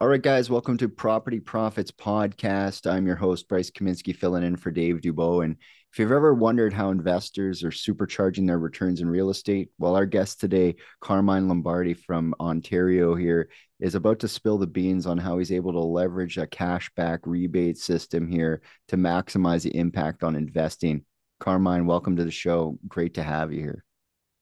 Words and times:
All 0.00 0.08
right, 0.08 0.20
guys, 0.20 0.50
welcome 0.50 0.76
to 0.78 0.88
Property 0.88 1.38
Profits 1.38 1.92
Podcast. 1.92 2.90
I'm 2.90 3.06
your 3.06 3.14
host, 3.14 3.48
Bryce 3.48 3.70
Kaminsky, 3.70 4.14
filling 4.14 4.42
in 4.42 4.56
for 4.56 4.72
Dave 4.72 4.96
Dubeau. 4.96 5.44
And 5.44 5.56
if 5.92 6.00
you've 6.00 6.10
ever 6.10 6.34
wondered 6.34 6.72
how 6.72 6.90
investors 6.90 7.62
are 7.62 7.70
supercharging 7.70 8.44
their 8.44 8.58
returns 8.58 9.00
in 9.00 9.08
real 9.08 9.30
estate, 9.30 9.68
well, 9.78 9.94
our 9.94 10.04
guest 10.04 10.40
today, 10.40 10.74
Carmine 11.00 11.46
Lombardi 11.46 11.94
from 11.94 12.34
Ontario, 12.40 13.14
here 13.14 13.48
is 13.78 13.94
about 13.94 14.18
to 14.18 14.28
spill 14.28 14.58
the 14.58 14.66
beans 14.66 15.06
on 15.06 15.16
how 15.16 15.38
he's 15.38 15.52
able 15.52 15.72
to 15.72 15.80
leverage 15.80 16.38
a 16.38 16.46
cashback 16.48 17.20
rebate 17.22 17.78
system 17.78 18.26
here 18.26 18.62
to 18.88 18.96
maximize 18.96 19.62
the 19.62 19.76
impact 19.76 20.24
on 20.24 20.34
investing. 20.34 21.04
Carmine, 21.38 21.86
welcome 21.86 22.16
to 22.16 22.24
the 22.24 22.32
show. 22.32 22.76
Great 22.88 23.14
to 23.14 23.22
have 23.22 23.52
you 23.52 23.60
here. 23.60 23.84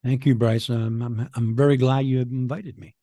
Thank 0.03 0.25
you, 0.25 0.35
Bryce. 0.35 0.71
Um, 0.71 1.03
I'm 1.03 1.29
I'm 1.35 1.55
very 1.55 1.77
glad 1.77 2.07
you 2.07 2.21
invited 2.21 2.79
me. 2.79 2.97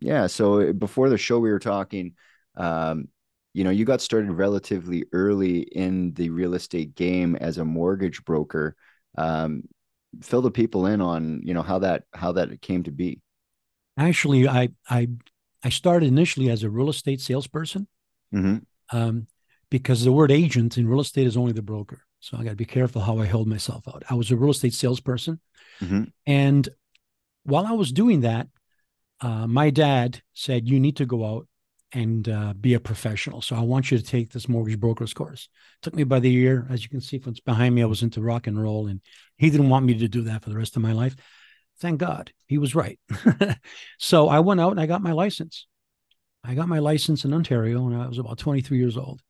Yeah. 0.00 0.26
So 0.26 0.72
before 0.72 1.08
the 1.08 1.18
show, 1.18 1.38
we 1.38 1.50
were 1.50 1.58
talking. 1.58 2.14
Um, 2.56 3.08
you 3.52 3.64
know, 3.64 3.70
you 3.70 3.86
got 3.86 4.02
started 4.02 4.30
relatively 4.32 5.04
early 5.12 5.60
in 5.60 6.12
the 6.12 6.28
real 6.28 6.52
estate 6.52 6.94
game 6.94 7.36
as 7.36 7.56
a 7.56 7.64
mortgage 7.64 8.22
broker. 8.24 8.76
Um, 9.16 9.62
fill 10.22 10.42
the 10.42 10.50
people 10.50 10.86
in 10.86 11.00
on 11.00 11.40
you 11.42 11.54
know 11.54 11.62
how 11.62 11.78
that 11.78 12.04
how 12.12 12.32
that 12.32 12.60
came 12.60 12.82
to 12.82 12.90
be. 12.90 13.20
Actually, 13.96 14.46
I 14.46 14.68
I 14.88 15.08
I 15.62 15.70
started 15.70 16.06
initially 16.06 16.50
as 16.50 16.62
a 16.62 16.70
real 16.70 16.90
estate 16.90 17.20
salesperson, 17.20 17.88
mm-hmm. 18.34 18.58
um, 18.96 19.26
because 19.70 20.04
the 20.04 20.12
word 20.12 20.30
agent 20.30 20.76
in 20.76 20.86
real 20.86 21.00
estate 21.00 21.26
is 21.26 21.36
only 21.36 21.52
the 21.52 21.62
broker. 21.62 22.02
So 22.20 22.36
I 22.36 22.44
got 22.44 22.50
to 22.50 22.56
be 22.56 22.64
careful 22.64 23.00
how 23.00 23.18
I 23.18 23.26
hold 23.26 23.48
myself 23.48 23.88
out. 23.88 24.02
I 24.10 24.14
was 24.14 24.30
a 24.30 24.36
real 24.36 24.50
estate 24.50 24.74
salesperson, 24.74 25.40
mm-hmm. 25.80 26.04
and 26.26 26.68
while 27.44 27.66
I 27.66 27.72
was 27.72 27.90
doing 27.92 28.20
that, 28.20 28.48
uh, 29.20 29.46
my 29.46 29.70
dad 29.70 30.22
said, 30.34 30.68
You 30.68 30.80
need 30.80 30.96
to 30.96 31.06
go 31.06 31.24
out 31.24 31.48
and 31.92 32.28
uh, 32.28 32.52
be 32.54 32.74
a 32.74 32.80
professional. 32.80 33.40
So 33.40 33.56
I 33.56 33.60
want 33.60 33.90
you 33.90 33.98
to 33.98 34.04
take 34.04 34.30
this 34.30 34.48
mortgage 34.48 34.78
broker's 34.78 35.14
course. 35.14 35.48
Took 35.82 35.94
me 35.94 36.04
by 36.04 36.20
the 36.20 36.30
year. 36.30 36.66
As 36.68 36.82
you 36.82 36.88
can 36.88 37.00
see 37.00 37.18
from 37.18 37.34
behind 37.44 37.74
me, 37.74 37.82
I 37.82 37.86
was 37.86 38.02
into 38.02 38.20
rock 38.20 38.46
and 38.46 38.60
roll, 38.60 38.88
and 38.88 39.00
he 39.38 39.50
didn't 39.50 39.70
want 39.70 39.86
me 39.86 39.94
to 39.98 40.08
do 40.08 40.22
that 40.22 40.42
for 40.42 40.50
the 40.50 40.56
rest 40.56 40.76
of 40.76 40.82
my 40.82 40.92
life. 40.92 41.16
Thank 41.80 42.00
God 42.00 42.32
he 42.46 42.58
was 42.58 42.74
right. 42.74 42.98
so 43.98 44.28
I 44.28 44.40
went 44.40 44.60
out 44.60 44.72
and 44.72 44.80
I 44.80 44.86
got 44.86 45.02
my 45.02 45.12
license. 45.12 45.66
I 46.42 46.54
got 46.54 46.68
my 46.68 46.78
license 46.78 47.24
in 47.24 47.34
Ontario 47.34 47.82
when 47.82 47.94
I 47.94 48.06
was 48.08 48.18
about 48.18 48.38
23 48.38 48.78
years 48.78 48.96
old. 48.96 49.20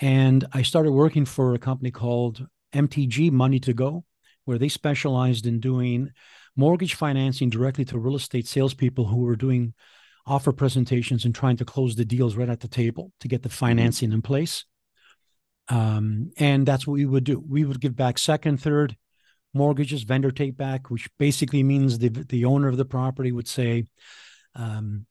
And 0.00 0.44
I 0.52 0.62
started 0.62 0.92
working 0.92 1.26
for 1.26 1.54
a 1.54 1.58
company 1.58 1.90
called 1.90 2.46
MTG 2.72 3.30
Money 3.30 3.60
to 3.60 3.74
Go, 3.74 4.04
where 4.44 4.56
they 4.56 4.68
specialized 4.68 5.46
in 5.46 5.60
doing 5.60 6.10
mortgage 6.56 6.94
financing 6.94 7.50
directly 7.50 7.84
to 7.86 7.98
real 7.98 8.16
estate 8.16 8.46
salespeople 8.46 9.06
who 9.06 9.18
were 9.18 9.36
doing 9.36 9.74
offer 10.26 10.52
presentations 10.52 11.24
and 11.24 11.34
trying 11.34 11.56
to 11.56 11.64
close 11.64 11.96
the 11.96 12.04
deals 12.04 12.36
right 12.36 12.48
at 12.48 12.60
the 12.60 12.68
table 12.68 13.12
to 13.20 13.28
get 13.28 13.42
the 13.42 13.48
mm-hmm. 13.48 13.56
financing 13.66 14.12
in 14.12 14.22
place. 14.22 14.64
Um, 15.68 16.32
and 16.36 16.66
that's 16.66 16.86
what 16.86 16.94
we 16.94 17.06
would 17.06 17.24
do. 17.24 17.42
We 17.46 17.64
would 17.64 17.80
give 17.80 17.96
back 17.96 18.18
second, 18.18 18.58
third 18.58 18.96
mortgages, 19.54 20.02
vendor 20.02 20.30
take 20.30 20.56
back, 20.56 20.90
which 20.90 21.08
basically 21.18 21.62
means 21.62 21.98
the 21.98 22.08
the 22.08 22.44
owner 22.44 22.68
of 22.68 22.76
the 22.76 22.84
property 22.84 23.30
would 23.32 23.48
say, 23.48 23.84
um, 24.54 25.06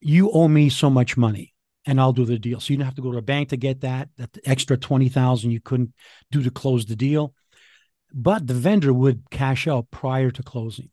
"You 0.00 0.30
owe 0.30 0.48
me 0.48 0.68
so 0.68 0.90
much 0.90 1.16
money." 1.16 1.54
And 1.86 1.98
I'll 1.98 2.12
do 2.12 2.26
the 2.26 2.38
deal. 2.38 2.60
So 2.60 2.72
you 2.72 2.76
don't 2.76 2.84
have 2.84 2.96
to 2.96 3.02
go 3.02 3.12
to 3.12 3.18
a 3.18 3.22
bank 3.22 3.48
to 3.48 3.56
get 3.56 3.80
that. 3.80 4.10
That 4.16 4.36
extra 4.44 4.76
twenty 4.76 5.08
thousand 5.08 5.50
you 5.50 5.60
couldn't 5.60 5.92
do 6.30 6.42
to 6.42 6.50
close 6.50 6.86
the 6.86 6.96
deal 6.96 7.34
but 8.12 8.46
the 8.46 8.54
vendor 8.54 8.92
would 8.92 9.30
cash 9.30 9.66
out 9.66 9.90
prior 9.90 10.30
to 10.30 10.42
closing. 10.42 10.90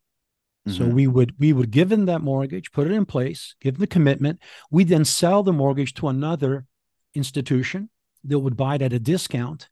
Mm-hmm. 0.67 0.77
So 0.77 0.87
we 0.87 1.07
would 1.07 1.35
we 1.39 1.53
would 1.53 1.71
give 1.71 1.89
them 1.89 2.05
that 2.05 2.21
mortgage, 2.21 2.71
put 2.71 2.87
it 2.87 2.93
in 2.93 3.05
place, 3.05 3.55
give 3.61 3.75
them 3.75 3.81
the 3.81 3.87
commitment. 3.87 4.39
We 4.71 4.83
then 4.83 5.05
sell 5.05 5.43
the 5.43 5.53
mortgage 5.53 5.93
to 5.95 6.07
another 6.07 6.65
institution 7.13 7.89
that 8.23 8.39
would 8.39 8.57
buy 8.57 8.75
it 8.75 8.81
at 8.81 8.93
a 8.93 8.99
discount, 8.99 9.69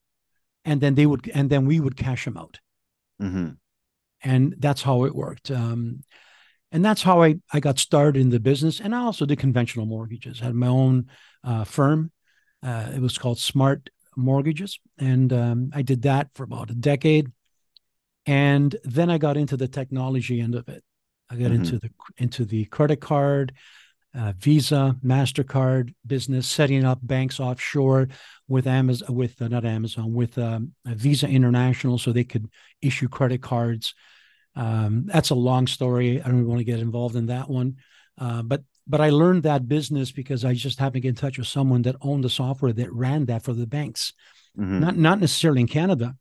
and 0.63 0.81
then 0.81 0.95
they 0.95 1.05
would 1.05 1.29
and 1.33 1.49
then 1.49 1.65
we 1.65 1.79
would 1.79 1.97
cash 1.97 2.25
them 2.25 2.37
out. 2.37 2.59
Mm-hmm. 3.21 3.49
And 4.23 4.55
that's 4.59 4.83
how 4.83 5.03
it 5.05 5.15
worked. 5.15 5.51
Um, 5.51 6.03
and 6.71 6.83
that's 6.83 7.03
how 7.03 7.21
I, 7.21 7.35
I 7.51 7.59
got 7.59 7.77
started 7.77 8.19
in 8.19 8.29
the 8.29 8.39
business. 8.39 8.79
And 8.79 8.95
I 8.95 8.99
also 8.99 9.25
did 9.25 9.37
conventional 9.37 9.85
mortgages. 9.85 10.41
I 10.41 10.45
had 10.45 10.55
my 10.55 10.67
own 10.67 11.07
uh, 11.43 11.65
firm. 11.65 12.11
Uh, 12.63 12.89
it 12.95 12.99
was 13.01 13.17
called 13.17 13.37
Smart 13.37 13.89
mortgages. 14.15 14.79
And 14.97 15.31
um, 15.33 15.71
I 15.73 15.81
did 15.81 16.03
that 16.03 16.29
for 16.35 16.43
about 16.43 16.69
a 16.69 16.75
decade. 16.75 17.31
And 18.25 18.75
then 18.83 19.09
I 19.09 19.17
got 19.17 19.37
into 19.37 19.57
the 19.57 19.67
technology 19.67 20.39
end 20.39 20.55
of 20.55 20.67
it. 20.69 20.83
I 21.29 21.35
got 21.35 21.45
mm-hmm. 21.45 21.55
into 21.55 21.79
the 21.79 21.89
into 22.17 22.45
the 22.45 22.65
credit 22.65 23.01
card, 23.01 23.53
uh, 24.15 24.33
Visa, 24.37 24.95
Mastercard 25.03 25.93
business, 26.05 26.47
setting 26.47 26.85
up 26.85 26.99
banks 27.01 27.39
offshore 27.39 28.09
with 28.47 28.67
Amazon, 28.67 29.15
with 29.15 29.41
uh, 29.41 29.47
not 29.47 29.65
Amazon, 29.65 30.13
with 30.13 30.37
um, 30.37 30.73
Visa 30.85 31.27
International, 31.27 31.97
so 31.97 32.11
they 32.11 32.23
could 32.23 32.49
issue 32.81 33.07
credit 33.07 33.41
cards. 33.41 33.95
Um, 34.55 35.05
that's 35.07 35.31
a 35.31 35.35
long 35.35 35.65
story. 35.65 36.21
I 36.21 36.27
don't 36.27 36.45
want 36.45 36.59
to 36.59 36.65
get 36.65 36.79
involved 36.79 37.15
in 37.15 37.25
that 37.27 37.49
one, 37.49 37.77
uh, 38.19 38.43
but 38.43 38.61
but 38.87 39.01
I 39.01 39.09
learned 39.09 39.43
that 39.43 39.67
business 39.67 40.11
because 40.11 40.43
I 40.43 40.53
just 40.53 40.79
happened 40.79 40.95
to 40.95 40.99
get 41.01 41.09
in 41.09 41.15
touch 41.15 41.37
with 41.37 41.47
someone 41.47 41.83
that 41.83 41.95
owned 42.01 42.23
the 42.23 42.29
software 42.29 42.73
that 42.73 42.91
ran 42.91 43.25
that 43.25 43.43
for 43.43 43.53
the 43.53 43.67
banks, 43.67 44.13
mm-hmm. 44.57 44.79
not 44.79 44.97
not 44.97 45.19
necessarily 45.19 45.61
in 45.61 45.67
Canada, 45.67 46.15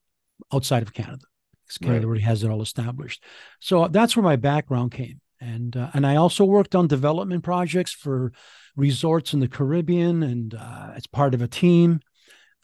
outside 0.52 0.82
of 0.82 0.92
Canada, 0.92 1.24
because 1.64 1.78
Canada 1.78 2.00
right. 2.00 2.06
already 2.06 2.22
has 2.22 2.44
it 2.44 2.50
all 2.50 2.62
established. 2.62 3.24
So 3.60 3.88
that's 3.88 4.16
where 4.16 4.22
my 4.22 4.36
background 4.36 4.92
came, 4.92 5.20
and 5.40 5.76
uh, 5.76 5.90
and 5.94 6.06
I 6.06 6.16
also 6.16 6.44
worked 6.44 6.74
on 6.74 6.86
development 6.86 7.42
projects 7.42 7.92
for 7.92 8.32
resorts 8.76 9.34
in 9.34 9.40
the 9.40 9.48
Caribbean, 9.48 10.22
and 10.22 10.54
uh, 10.54 10.92
as 10.94 11.06
part 11.06 11.34
of 11.34 11.42
a 11.42 11.48
team. 11.48 12.00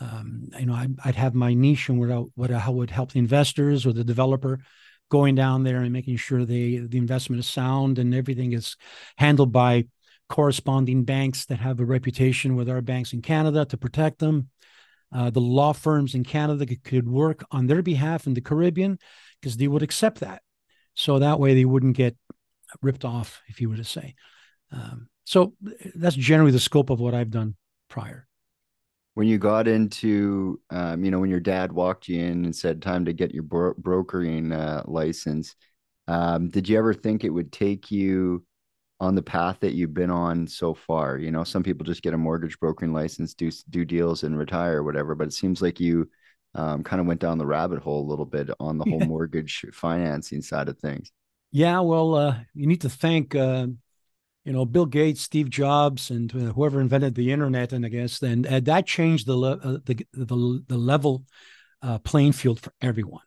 Um, 0.01 0.51
you 0.57 0.67
know, 0.67 0.75
I, 0.75 0.87
would 1.07 1.17
have 1.17 1.35
my 1.35 1.55
niche 1.55 1.89
and 1.89 1.99
what 1.99 2.13
I, 2.13 2.23
what 2.37 2.53
I 2.53 2.69
would 2.69 2.89
help 2.89 3.11
the 3.11 3.19
investors 3.19 3.85
or 3.85 3.93
the 3.93 4.05
developer 4.05 4.61
going 5.09 5.35
down 5.35 5.63
there 5.63 5.79
and 5.79 5.93
making 5.93 6.17
sure 6.17 6.45
they 6.45 6.79
the 6.79 6.99
investment 6.99 7.41
is 7.41 7.47
sound 7.47 7.99
and 7.99 8.15
everything 8.15 8.53
is 8.53 8.77
handled 9.17 9.53
by 9.53 9.85
corresponding 10.29 11.05
banks 11.05 11.47
that 11.47 11.59
have 11.59 11.81
a 11.81 11.85
reputation 11.85 12.55
with 12.55 12.69
our 12.69 12.83
banks 12.83 13.13
in 13.13 13.23
Canada 13.23 13.65
to 13.65 13.77
protect 13.77 14.19
them. 14.19 14.51
Uh, 15.11 15.31
the 15.31 15.41
law 15.41 15.73
firms 15.73 16.15
in 16.15 16.23
Canada 16.23 16.67
could 16.85 17.09
work 17.09 17.43
on 17.51 17.67
their 17.67 17.83
behalf 17.83 18.27
in 18.27 18.35
the 18.35 18.43
Caribbean 18.43 18.99
because 19.41 19.57
they 19.57 19.69
would 19.69 19.83
accept 19.83 20.21
that. 20.21 20.43
So 20.95 21.19
that 21.19 21.41
way 21.41 21.55
they 21.55 21.65
wouldn't 21.65 21.97
get 21.97 22.15
ripped 22.83 23.07
off, 23.07 23.41
if 23.49 23.61
you 23.61 23.71
were 23.71 23.77
to 23.77 23.85
say. 23.85 24.15
Um, 24.71 25.09
so 25.25 25.55
that's 25.95 26.17
generally 26.17 26.53
the 26.53 26.61
scope 26.61 26.91
of 26.91 27.01
what 27.01 27.15
I've 27.15 27.31
done 27.31 27.57
prior 27.89 28.28
when 29.19 29.27
you 29.27 29.37
got 29.37 29.67
into 29.67 30.61
um, 30.71 31.05
you 31.05 31.11
know 31.11 31.19
when 31.19 31.29
your 31.29 31.41
dad 31.41 31.73
walked 31.73 32.07
you 32.07 32.21
in 32.21 32.45
and 32.45 32.55
said 32.55 32.81
time 32.81 33.05
to 33.05 33.13
get 33.13 33.35
your 33.35 33.43
bro- 33.43 33.75
brokering 33.77 34.53
uh, 34.53 34.81
license 34.85 35.57
um, 36.07 36.49
did 36.49 36.69
you 36.69 36.79
ever 36.79 36.95
think 36.95 37.25
it 37.25 37.31
would 37.31 37.51
take 37.51 37.91
you 37.91 38.47
on 39.01 39.17
the 39.17 39.23
path 39.23 39.57
that 39.59 39.75
you've 39.75 39.93
been 39.93 40.09
on 40.09 40.47
so 40.47 40.73
far? 40.73 41.19
You 41.19 41.33
know 41.33 41.43
some 41.43 41.65
people 41.65 41.85
just 41.85 42.03
get 42.03 42.15
a 42.15 42.17
mortgage 42.17 42.61
brokering 42.61 42.93
license 42.93 43.35
do 43.35 43.51
do 43.71 43.85
deals 43.85 44.23
and 44.23 44.39
retire 44.39 44.79
or 44.79 44.85
whatever 44.85 45.17
but 45.17 45.27
it 45.27 45.33
seems 45.33 45.61
like 45.61 45.81
you 45.81 46.09
um, 46.55 46.85
kind 46.85 47.01
of 47.01 47.09
went 47.09 47.21
down 47.21 47.39
the 47.39 47.45
rabbit 47.45 47.81
hole 47.81 48.07
a 48.07 48.09
little 48.09 48.25
bit 48.25 48.51
on 48.61 48.79
the 48.79 48.85
whole 48.89 49.01
mortgage 49.01 49.67
financing 49.73 50.43
side 50.43 50.69
of 50.69 50.79
things. 50.79 51.11
Yeah 51.51 51.81
well 51.81 52.15
uh, 52.15 52.37
you 52.55 52.69
need 52.69 52.83
to 52.83 52.89
thank 52.89 53.35
uh, 53.35 53.67
you 54.49 54.55
know, 54.55 54.65
Bill 54.65 54.87
Gates, 54.87 55.21
Steve 55.21 55.51
Jobs, 55.51 56.11
and 56.11 56.35
uh, 56.35 56.53
whoever 56.55 56.81
invented 56.81 57.15
the 57.15 57.33
internet, 57.33 57.75
and 57.75 57.85
I 57.85 57.91
guess 57.91 58.19
then 58.19 58.47
uh, 58.49 58.61
that 58.61 58.87
changed 58.87 59.27
the, 59.27 59.37
le- 59.37 59.59
uh, 59.59 59.79
the 59.85 60.07
the 60.15 60.65
the 60.67 60.79
level 60.79 61.27
uh, 61.83 61.99
playing 61.99 62.33
field 62.33 62.59
for 62.59 62.73
everyone 62.81 63.21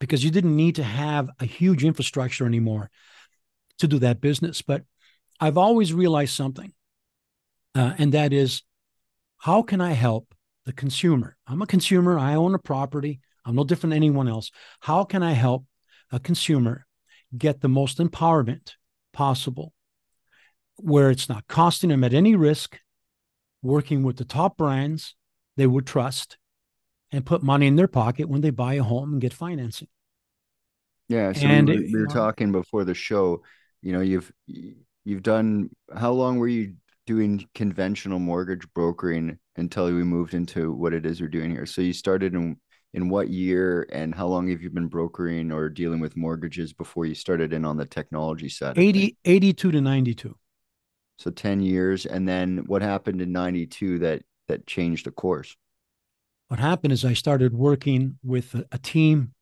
because 0.00 0.22
you 0.22 0.30
didn't 0.30 0.54
need 0.54 0.74
to 0.74 0.82
have 0.82 1.30
a 1.40 1.46
huge 1.46 1.82
infrastructure 1.82 2.44
anymore 2.44 2.90
to 3.78 3.88
do 3.88 3.98
that 4.00 4.20
business. 4.20 4.60
But 4.60 4.82
I've 5.40 5.56
always 5.56 5.94
realized 5.94 6.34
something, 6.34 6.74
uh, 7.74 7.94
and 7.96 8.12
that 8.12 8.34
is, 8.34 8.62
how 9.38 9.62
can 9.62 9.80
I 9.80 9.92
help 9.92 10.34
the 10.66 10.74
consumer? 10.74 11.38
I'm 11.46 11.62
a 11.62 11.66
consumer. 11.66 12.18
I 12.18 12.34
own 12.34 12.54
a 12.54 12.58
property. 12.58 13.20
I'm 13.46 13.56
no 13.56 13.64
different 13.64 13.92
than 13.92 14.02
anyone 14.02 14.28
else. 14.28 14.50
How 14.80 15.04
can 15.04 15.22
I 15.22 15.32
help 15.32 15.64
a 16.12 16.20
consumer 16.20 16.84
get 17.34 17.62
the 17.62 17.68
most 17.70 17.96
empowerment 17.96 18.72
possible 19.14 19.72
where 20.76 21.10
it's 21.10 21.28
not 21.28 21.46
costing 21.48 21.90
them 21.90 22.04
at 22.04 22.14
any 22.14 22.34
risk, 22.34 22.78
working 23.62 24.02
with 24.02 24.16
the 24.16 24.24
top 24.24 24.56
brands 24.56 25.14
they 25.56 25.66
would 25.66 25.86
trust 25.86 26.36
and 27.12 27.24
put 27.24 27.42
money 27.42 27.66
in 27.66 27.76
their 27.76 27.88
pocket 27.88 28.28
when 28.28 28.40
they 28.40 28.50
buy 28.50 28.74
a 28.74 28.82
home 28.82 29.12
and 29.12 29.20
get 29.20 29.32
financing. 29.32 29.88
Yeah, 31.08 31.32
so 31.32 31.46
and 31.46 31.68
we, 31.68 31.76
were, 31.76 31.82
we 31.82 32.00
were 32.00 32.06
talking 32.06 32.52
before 32.52 32.84
the 32.84 32.94
show. 32.94 33.42
You 33.80 33.92
know, 33.92 34.00
you've 34.00 34.32
you've 35.04 35.22
done. 35.22 35.70
How 35.94 36.10
long 36.12 36.38
were 36.38 36.48
you 36.48 36.74
doing 37.06 37.46
conventional 37.54 38.18
mortgage 38.18 38.66
brokering 38.74 39.38
until 39.56 39.86
we 39.86 40.02
moved 40.02 40.34
into 40.34 40.72
what 40.72 40.92
it 40.92 41.06
is 41.06 41.20
you're 41.20 41.28
doing 41.28 41.50
here? 41.50 41.66
So 41.66 41.80
you 41.80 41.92
started 41.92 42.34
in 42.34 42.56
in 42.92 43.08
what 43.08 43.28
year, 43.28 43.86
and 43.92 44.14
how 44.14 44.26
long 44.26 44.48
have 44.48 44.62
you 44.62 44.70
been 44.70 44.88
brokering 44.88 45.52
or 45.52 45.68
dealing 45.68 46.00
with 46.00 46.16
mortgages 46.16 46.72
before 46.72 47.06
you 47.06 47.14
started 47.14 47.52
in 47.52 47.64
on 47.64 47.76
the 47.76 47.86
technology 47.86 48.48
side? 48.48 48.76
80, 48.76 49.16
82 49.24 49.70
to 49.70 49.80
ninety 49.80 50.14
two. 50.14 50.36
So 51.18 51.30
10 51.30 51.60
years. 51.60 52.06
And 52.06 52.28
then 52.28 52.58
what 52.66 52.82
happened 52.82 53.22
in 53.22 53.32
92 53.32 54.00
that 54.00 54.22
that 54.48 54.66
changed 54.66 55.06
the 55.06 55.10
course? 55.10 55.56
What 56.48 56.60
happened 56.60 56.92
is 56.92 57.04
I 57.04 57.14
started 57.14 57.52
working 57.52 58.18
with 58.22 58.54
a, 58.54 58.64
a 58.70 58.78
team 58.78 59.32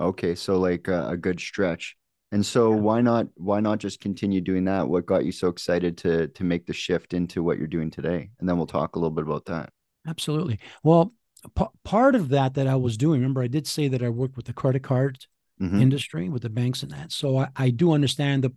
Okay, 0.00 0.34
so 0.34 0.58
like 0.58 0.88
a, 0.88 1.08
a 1.10 1.16
good 1.16 1.40
stretch. 1.40 1.96
And 2.32 2.44
so, 2.44 2.74
yeah. 2.74 2.80
why 2.80 3.00
not? 3.00 3.28
Why 3.34 3.60
not 3.60 3.78
just 3.78 4.00
continue 4.00 4.40
doing 4.40 4.64
that? 4.64 4.88
What 4.88 5.06
got 5.06 5.24
you 5.24 5.30
so 5.30 5.48
excited 5.48 5.96
to 5.98 6.28
to 6.28 6.44
make 6.44 6.66
the 6.66 6.72
shift 6.72 7.14
into 7.14 7.42
what 7.44 7.58
you're 7.58 7.68
doing 7.68 7.90
today? 7.90 8.30
And 8.40 8.48
then 8.48 8.56
we'll 8.56 8.66
talk 8.66 8.96
a 8.96 8.98
little 8.98 9.14
bit 9.14 9.24
about 9.24 9.44
that. 9.44 9.70
Absolutely. 10.06 10.58
Well, 10.82 11.14
p- 11.56 11.64
part 11.84 12.14
of 12.16 12.30
that 12.30 12.54
that 12.54 12.66
I 12.66 12.74
was 12.74 12.96
doing. 12.96 13.20
Remember, 13.20 13.42
I 13.42 13.46
did 13.46 13.66
say 13.68 13.86
that 13.88 14.02
I 14.02 14.08
worked 14.08 14.36
with 14.36 14.46
the 14.46 14.52
credit 14.52 14.82
card 14.82 15.18
mm-hmm. 15.60 15.80
industry 15.80 16.28
with 16.28 16.42
the 16.42 16.50
banks 16.50 16.82
and 16.82 16.92
that. 16.92 17.12
So 17.12 17.38
I, 17.38 17.48
I 17.54 17.70
do 17.70 17.92
understand 17.92 18.42
the 18.42 18.52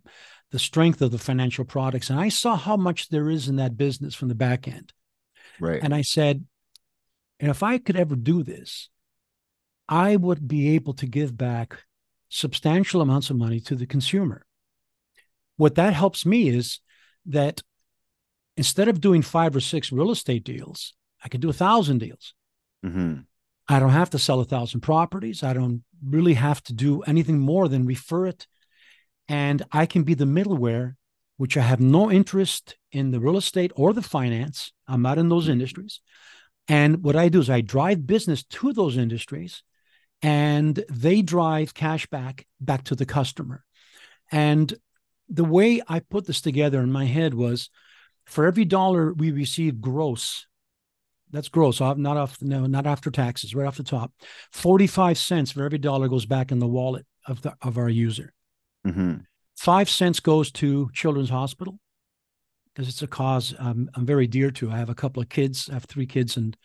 the 0.50 0.58
strength 0.58 1.02
of 1.02 1.10
the 1.10 1.18
financial 1.18 1.64
products, 1.64 2.10
and 2.10 2.18
I 2.18 2.30
saw 2.30 2.56
how 2.56 2.76
much 2.76 3.10
there 3.10 3.28
is 3.28 3.48
in 3.48 3.56
that 3.56 3.76
business 3.76 4.14
from 4.14 4.28
the 4.28 4.34
back 4.34 4.66
end. 4.66 4.92
Right. 5.60 5.80
And 5.82 5.94
I 5.94 6.02
said, 6.02 6.44
and 7.38 7.50
if 7.50 7.62
I 7.62 7.78
could 7.78 7.96
ever 7.96 8.16
do 8.16 8.42
this, 8.42 8.88
I 9.88 10.16
would 10.16 10.46
be 10.46 10.74
able 10.74 10.94
to 10.94 11.06
give 11.06 11.36
back 11.36 11.78
substantial 12.28 13.00
amounts 13.00 13.30
of 13.30 13.36
money 13.36 13.60
to 13.60 13.74
the 13.74 13.86
consumer. 13.86 14.44
What 15.56 15.76
that 15.76 15.94
helps 15.94 16.26
me 16.26 16.48
is 16.48 16.80
that 17.26 17.62
instead 18.56 18.88
of 18.88 19.00
doing 19.00 19.22
five 19.22 19.56
or 19.56 19.60
six 19.60 19.90
real 19.90 20.10
estate 20.10 20.44
deals, 20.44 20.94
I 21.22 21.28
can 21.28 21.40
do 21.40 21.48
a 21.48 21.54
thousand 21.54 21.98
deals. 21.98 22.34
Mm-hmm. 22.84 23.20
I 23.68 23.80
don't 23.80 23.90
have 23.90 24.10
to 24.10 24.18
sell 24.18 24.40
a 24.40 24.44
thousand 24.44 24.80
properties. 24.80 25.42
I 25.42 25.52
don't 25.52 25.82
really 26.04 26.34
have 26.34 26.62
to 26.64 26.72
do 26.72 27.02
anything 27.02 27.38
more 27.38 27.68
than 27.68 27.86
refer 27.86 28.26
it. 28.26 28.46
And 29.28 29.62
I 29.72 29.86
can 29.86 30.04
be 30.04 30.14
the 30.14 30.24
middleware, 30.24 30.94
which 31.36 31.56
I 31.56 31.62
have 31.62 31.80
no 31.80 32.10
interest 32.10 32.76
in 32.92 33.10
the 33.10 33.20
real 33.20 33.36
estate 33.36 33.72
or 33.74 33.92
the 33.92 34.02
finance. 34.02 34.72
I'm 34.86 35.02
not 35.02 35.18
in 35.18 35.28
those 35.28 35.44
mm-hmm. 35.44 35.52
industries. 35.52 36.00
And 36.66 37.02
what 37.02 37.16
I 37.16 37.28
do 37.28 37.40
is 37.40 37.50
I 37.50 37.62
drive 37.62 38.06
business 38.06 38.42
to 38.44 38.72
those 38.72 38.96
industries 38.96 39.62
and 40.22 40.82
they 40.88 41.22
drive 41.22 41.74
cash 41.74 42.06
back 42.06 42.46
back 42.60 42.84
to 42.84 42.94
the 42.94 43.06
customer. 43.06 43.64
And 44.30 44.72
the 45.28 45.44
way 45.44 45.82
I 45.86 46.00
put 46.00 46.26
this 46.26 46.40
together 46.40 46.80
in 46.80 46.92
my 46.92 47.04
head 47.04 47.34
was 47.34 47.70
for 48.26 48.46
every 48.46 48.64
dollar 48.64 49.12
we 49.12 49.30
receive 49.30 49.80
gross 49.80 50.46
that's 51.30 51.48
gross, 51.48 51.80
not 51.80 52.16
off, 52.16 52.40
no, 52.40 52.66
not 52.66 52.86
after 52.86 53.10
taxes, 53.10 53.54
right 53.54 53.66
off 53.66 53.76
the 53.76 53.82
top. 53.82 54.12
Forty-five 54.52 55.18
cents 55.18 55.52
for 55.52 55.62
every 55.62 55.78
dollar 55.78 56.08
goes 56.08 56.26
back 56.26 56.52
in 56.52 56.58
the 56.58 56.66
wallet 56.66 57.06
of 57.26 57.42
the 57.42 57.54
of 57.60 57.76
our 57.76 57.88
user. 57.88 58.32
Mm-hmm. 58.86 59.16
Five 59.56 59.90
cents 59.90 60.20
goes 60.20 60.50
to 60.52 60.88
Children's 60.94 61.30
Hospital 61.30 61.78
because 62.72 62.88
it's 62.88 63.02
a 63.02 63.06
cause 63.06 63.54
I'm 63.58 63.90
very 63.98 64.26
dear 64.26 64.50
to. 64.52 64.70
I 64.70 64.78
have 64.78 64.88
a 64.88 64.94
couple 64.94 65.22
of 65.22 65.28
kids. 65.28 65.68
I 65.68 65.74
have 65.74 65.84
three 65.84 66.06
kids, 66.06 66.36
and 66.38 66.56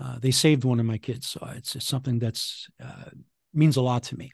uh, 0.00 0.18
they 0.18 0.30
saved 0.30 0.64
one 0.64 0.80
of 0.80 0.86
my 0.86 0.98
kids, 0.98 1.28
so 1.28 1.46
it's, 1.54 1.76
it's 1.76 1.86
something 1.86 2.18
that's 2.18 2.68
uh, 2.82 3.10
means 3.52 3.76
a 3.76 3.82
lot 3.82 4.02
to 4.04 4.16
me. 4.16 4.32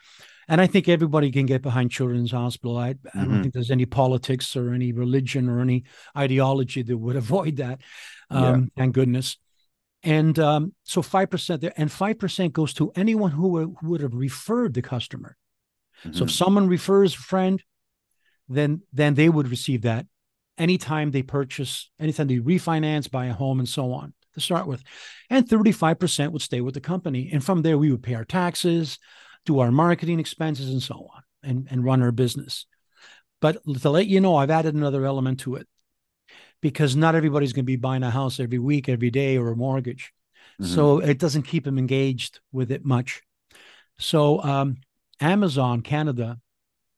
And 0.48 0.60
I 0.60 0.68
think 0.68 0.88
everybody 0.88 1.32
can 1.32 1.44
get 1.44 1.60
behind 1.60 1.90
Children's 1.90 2.30
Hospital. 2.30 2.76
I, 2.76 2.94
mm-hmm. 2.94 3.08
I 3.08 3.20
don't 3.20 3.30
mm-hmm. 3.30 3.42
think 3.42 3.54
there's 3.54 3.72
any 3.72 3.86
politics 3.86 4.54
or 4.54 4.72
any 4.72 4.92
religion 4.92 5.48
or 5.48 5.60
any 5.60 5.84
ideology 6.16 6.82
that 6.82 6.96
would 6.96 7.16
avoid 7.24 7.56
that. 7.56 7.80
Um, 8.30 8.42
yeah. 8.44 8.82
Thank 8.82 8.94
goodness. 8.94 9.38
And 10.04 10.38
um, 10.38 10.72
so 10.84 11.02
5% 11.02 11.60
there, 11.60 11.72
and 11.76 11.90
5% 11.90 12.52
goes 12.52 12.72
to 12.74 12.92
anyone 12.94 13.32
who, 13.32 13.76
who 13.80 13.88
would 13.88 14.02
have 14.02 14.14
referred 14.14 14.74
the 14.74 14.82
customer. 14.82 15.36
Mm-hmm. 16.00 16.12
So 16.12 16.24
if 16.24 16.30
mm-hmm. 16.30 16.44
someone 16.44 16.68
refers 16.68 17.14
a 17.14 17.18
friend, 17.18 17.62
then 18.48 18.82
then 18.92 19.14
they 19.14 19.28
would 19.28 19.48
receive 19.48 19.82
that 19.82 20.06
anytime 20.56 21.10
they 21.10 21.22
purchase, 21.22 21.90
anytime 21.98 22.28
they 22.28 22.38
refinance, 22.38 23.10
buy 23.10 23.26
a 23.26 23.32
home, 23.32 23.58
and 23.58 23.68
so 23.68 23.92
on 23.92 24.14
to 24.36 24.40
start 24.40 24.66
with. 24.66 24.82
And 25.28 25.48
35% 25.48 26.30
would 26.30 26.42
stay 26.42 26.60
with 26.60 26.74
the 26.74 26.80
company. 26.80 27.30
And 27.32 27.42
from 27.44 27.62
there, 27.62 27.76
we 27.76 27.90
would 27.90 28.02
pay 28.02 28.14
our 28.14 28.24
taxes, 28.24 28.98
do 29.44 29.58
our 29.58 29.72
marketing 29.72 30.20
expenses, 30.20 30.70
and 30.70 30.82
so 30.82 31.10
on, 31.14 31.22
and, 31.42 31.68
and 31.70 31.84
run 31.84 32.02
our 32.02 32.12
business. 32.12 32.66
But 33.40 33.58
to 33.82 33.90
let 33.90 34.06
you 34.06 34.20
know, 34.20 34.36
I've 34.36 34.50
added 34.50 34.74
another 34.74 35.04
element 35.04 35.40
to 35.40 35.56
it 35.56 35.66
because 36.60 36.96
not 36.96 37.14
everybody's 37.14 37.52
going 37.52 37.64
to 37.64 37.66
be 37.66 37.76
buying 37.76 38.02
a 38.02 38.10
house 38.10 38.40
every 38.40 38.58
week, 38.58 38.88
every 38.88 39.10
day, 39.10 39.36
or 39.36 39.50
a 39.50 39.56
mortgage. 39.56 40.12
Mm-hmm. 40.60 40.74
So 40.74 40.98
it 40.98 41.18
doesn't 41.18 41.42
keep 41.42 41.64
them 41.64 41.78
engaged 41.78 42.40
with 42.52 42.70
it 42.70 42.84
much. 42.84 43.22
So 43.98 44.42
um, 44.42 44.76
Amazon 45.20 45.82
Canada 45.82 46.38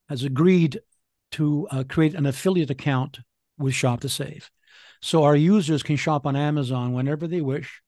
has 0.09 0.25
agreed 0.25 0.81
to 1.33 1.69
uh, 1.71 1.85
create 1.89 2.15
an 2.15 2.27
affiliate 2.27 2.71
account 2.71 3.21
with 3.59 3.75
Shop 3.75 4.01
to 4.01 4.09
Save. 4.09 4.51
So 5.01 5.25
our 5.25 5.37
users 5.37 5.83
can 5.83 5.97
shop 5.97 6.27
on 6.27 6.37
Amazon 6.37 6.93
whenever 6.93 7.27
they 7.27 7.41
wish, 7.41 7.81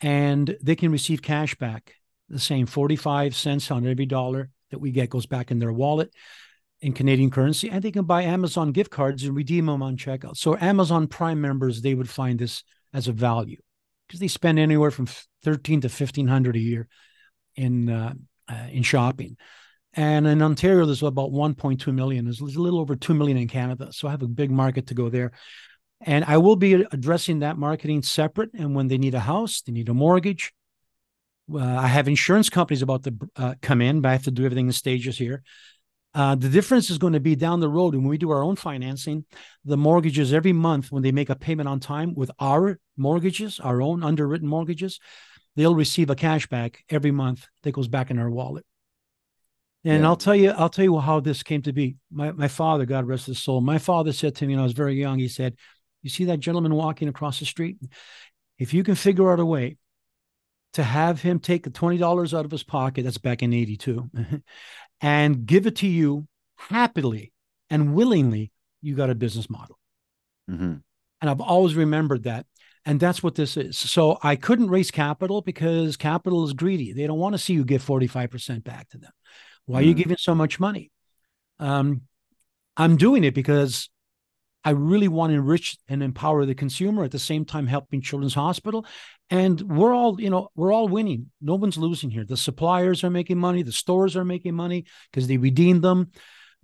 and 0.00 0.56
they 0.62 0.76
can 0.76 0.92
receive 0.92 1.22
cash 1.22 1.54
back. 1.54 1.94
The 2.28 2.38
same 2.38 2.66
45 2.66 3.34
cents 3.34 3.70
on 3.70 3.86
every 3.86 4.06
dollar 4.06 4.50
that 4.70 4.78
we 4.78 4.92
get 4.92 5.10
goes 5.10 5.26
back 5.26 5.50
in 5.50 5.58
their 5.58 5.72
wallet 5.72 6.12
in 6.80 6.92
Canadian 6.92 7.30
currency, 7.30 7.68
and 7.68 7.82
they 7.82 7.90
can 7.90 8.04
buy 8.04 8.22
Amazon 8.22 8.72
gift 8.72 8.90
cards 8.90 9.24
and 9.24 9.36
redeem 9.36 9.66
them 9.66 9.82
on 9.82 9.96
checkout. 9.96 10.36
So 10.36 10.56
Amazon 10.56 11.06
Prime 11.06 11.40
members, 11.40 11.82
they 11.82 11.94
would 11.94 12.08
find 12.08 12.38
this 12.38 12.62
as 12.94 13.08
a 13.08 13.12
value 13.12 13.58
because 14.06 14.20
they 14.20 14.28
spend 14.28 14.58
anywhere 14.58 14.90
from 14.90 15.08
thirteen 15.42 15.80
to 15.82 15.88
fifteen 15.88 16.28
hundred 16.28 16.56
a 16.56 16.60
year 16.60 16.88
in 17.56 17.90
uh, 17.90 18.14
uh, 18.48 18.66
in 18.72 18.82
shopping. 18.82 19.36
And 19.94 20.26
in 20.26 20.40
Ontario, 20.40 20.86
there's 20.86 21.02
about 21.02 21.32
1.2 21.32 21.92
million. 21.92 22.24
There's 22.24 22.40
a 22.40 22.44
little 22.44 22.78
over 22.78 22.94
2 22.94 23.12
million 23.12 23.36
in 23.36 23.48
Canada. 23.48 23.92
So 23.92 24.06
I 24.06 24.12
have 24.12 24.22
a 24.22 24.28
big 24.28 24.50
market 24.50 24.86
to 24.88 24.94
go 24.94 25.08
there. 25.08 25.32
And 26.02 26.24
I 26.24 26.38
will 26.38 26.56
be 26.56 26.74
addressing 26.74 27.40
that 27.40 27.58
marketing 27.58 28.02
separate. 28.02 28.50
And 28.54 28.74
when 28.74 28.88
they 28.88 28.98
need 28.98 29.14
a 29.14 29.20
house, 29.20 29.62
they 29.62 29.72
need 29.72 29.88
a 29.88 29.94
mortgage. 29.94 30.52
Uh, 31.52 31.58
I 31.58 31.88
have 31.88 32.08
insurance 32.08 32.48
companies 32.48 32.82
about 32.82 33.04
to 33.04 33.14
uh, 33.36 33.54
come 33.60 33.82
in, 33.82 34.00
but 34.00 34.08
I 34.08 34.12
have 34.12 34.24
to 34.24 34.30
do 34.30 34.44
everything 34.44 34.66
in 34.66 34.72
stages 34.72 35.18
here. 35.18 35.42
Uh, 36.12 36.34
the 36.34 36.48
difference 36.48 36.90
is 36.90 36.98
going 36.98 37.12
to 37.12 37.20
be 37.20 37.36
down 37.36 37.60
the 37.60 37.68
road 37.68 37.94
when 37.94 38.08
we 38.08 38.18
do 38.18 38.30
our 38.30 38.42
own 38.42 38.56
financing. 38.56 39.24
The 39.64 39.76
mortgages 39.76 40.32
every 40.32 40.52
month, 40.52 40.90
when 40.90 41.02
they 41.02 41.12
make 41.12 41.30
a 41.30 41.36
payment 41.36 41.68
on 41.68 41.78
time 41.78 42.14
with 42.14 42.30
our 42.40 42.80
mortgages, 42.96 43.60
our 43.60 43.80
own 43.80 44.02
underwritten 44.02 44.48
mortgages, 44.48 44.98
they'll 45.54 45.74
receive 45.74 46.10
a 46.10 46.16
cashback 46.16 46.76
every 46.88 47.10
month 47.12 47.46
that 47.62 47.72
goes 47.72 47.88
back 47.88 48.10
in 48.10 48.18
our 48.18 48.30
wallet. 48.30 48.64
And 49.84 50.02
yeah. 50.02 50.08
I'll 50.08 50.16
tell 50.16 50.34
you, 50.34 50.50
I'll 50.50 50.68
tell 50.68 50.84
you 50.84 50.98
how 50.98 51.20
this 51.20 51.42
came 51.42 51.62
to 51.62 51.72
be. 51.72 51.96
My 52.10 52.32
my 52.32 52.48
father, 52.48 52.84
God 52.84 53.06
rest 53.06 53.26
his 53.26 53.38
soul, 53.38 53.60
my 53.60 53.78
father 53.78 54.12
said 54.12 54.34
to 54.36 54.46
me 54.46 54.54
when 54.54 54.60
I 54.60 54.64
was 54.64 54.72
very 54.72 54.94
young, 54.94 55.18
he 55.18 55.28
said, 55.28 55.56
"You 56.02 56.10
see 56.10 56.24
that 56.26 56.40
gentleman 56.40 56.74
walking 56.74 57.08
across 57.08 57.38
the 57.38 57.46
street? 57.46 57.78
If 58.58 58.74
you 58.74 58.84
can 58.84 58.94
figure 58.94 59.32
out 59.32 59.40
a 59.40 59.46
way 59.46 59.78
to 60.74 60.82
have 60.82 61.20
him 61.20 61.40
take 61.40 61.64
the 61.64 61.70
twenty 61.70 61.98
dollars 61.98 62.34
out 62.34 62.44
of 62.44 62.50
his 62.50 62.62
pocket, 62.62 63.04
that's 63.04 63.18
back 63.18 63.42
in 63.42 63.52
'82, 63.52 64.10
and 65.00 65.46
give 65.46 65.66
it 65.66 65.76
to 65.76 65.86
you 65.86 66.26
happily 66.56 67.32
and 67.70 67.94
willingly, 67.94 68.50
you 68.82 68.94
got 68.94 69.10
a 69.10 69.14
business 69.14 69.48
model. 69.48 69.78
Mm-hmm. 70.50 70.74
And 71.20 71.30
I've 71.30 71.40
always 71.40 71.74
remembered 71.74 72.24
that. 72.24 72.46
And 72.86 72.98
that's 72.98 73.22
what 73.22 73.34
this 73.34 73.56
is. 73.56 73.76
So 73.76 74.18
I 74.22 74.36
couldn't 74.36 74.70
raise 74.70 74.90
capital 74.90 75.42
because 75.42 75.96
capital 75.96 76.44
is 76.44 76.54
greedy. 76.54 76.92
They 76.92 77.06
don't 77.06 77.18
want 77.18 77.34
to 77.34 77.38
see 77.38 77.52
you 77.52 77.64
give 77.64 77.84
45% 77.84 78.64
back 78.64 78.88
to 78.90 78.98
them. 78.98 79.12
Why 79.66 79.74
mm-hmm. 79.74 79.78
are 79.78 79.82
you 79.82 79.92
mm-hmm. 79.92 79.98
giving 79.98 80.16
so 80.16 80.34
much 80.34 80.58
money? 80.58 80.90
Um, 81.58 82.02
I'm 82.76 82.96
doing 82.96 83.24
it 83.24 83.34
because 83.34 83.90
I 84.64 84.70
really 84.70 85.08
want 85.08 85.30
to 85.30 85.36
enrich 85.36 85.78
and 85.88 86.02
empower 86.02 86.44
the 86.44 86.54
consumer 86.54 87.04
at 87.04 87.10
the 87.10 87.18
same 87.18 87.44
time 87.44 87.66
helping 87.66 88.02
Children's 88.02 88.34
Hospital. 88.34 88.84
And 89.30 89.60
we're 89.60 89.94
all, 89.94 90.20
you 90.20 90.28
know, 90.28 90.50
we're 90.54 90.72
all 90.72 90.88
winning. 90.88 91.30
No 91.40 91.54
one's 91.54 91.78
losing 91.78 92.10
here. 92.10 92.24
The 92.24 92.36
suppliers 92.36 93.02
are 93.04 93.10
making 93.10 93.38
money, 93.38 93.62
the 93.62 93.72
stores 93.72 94.16
are 94.16 94.24
making 94.24 94.54
money 94.54 94.84
because 95.10 95.28
they 95.28 95.38
redeem 95.38 95.80
them. 95.80 96.10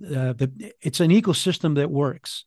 Uh, 0.04 0.34
the, 0.34 0.72
it's 0.82 1.00
an 1.00 1.10
ecosystem 1.10 1.76
that 1.76 1.90
works, 1.90 2.44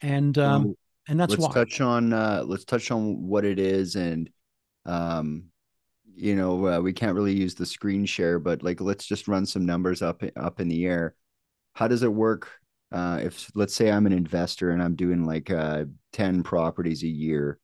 and 0.00 0.38
um, 0.38 0.74
and 1.06 1.20
that's 1.20 1.32
let's 1.32 1.42
why. 1.42 1.52
touch 1.52 1.82
on 1.82 2.10
uh, 2.14 2.42
let's 2.46 2.64
touch 2.64 2.90
on 2.90 3.26
what 3.26 3.44
it 3.44 3.58
is, 3.58 3.96
and 3.96 4.30
um, 4.86 5.44
you 6.14 6.36
know, 6.36 6.66
uh, 6.66 6.80
we 6.80 6.94
can't 6.94 7.14
really 7.14 7.34
use 7.34 7.54
the 7.54 7.66
screen 7.66 8.06
share, 8.06 8.38
but 8.38 8.62
like 8.62 8.80
let's 8.80 9.04
just 9.04 9.28
run 9.28 9.44
some 9.44 9.66
numbers 9.66 10.00
up 10.00 10.22
up 10.36 10.58
in 10.58 10.68
the 10.68 10.86
air. 10.86 11.14
How 11.74 11.86
does 11.86 12.02
it 12.02 12.12
work 12.12 12.50
uh, 12.92 13.20
if 13.22 13.50
let's 13.54 13.74
say 13.74 13.90
I'm 13.90 14.06
an 14.06 14.12
investor 14.12 14.70
and 14.70 14.82
I'm 14.82 14.96
doing 14.96 15.24
like 15.24 15.50
uh, 15.50 15.84
10 16.12 16.42
properties 16.42 17.02
a 17.02 17.08
year, 17.08 17.58